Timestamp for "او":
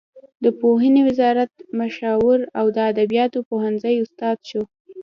2.59-2.65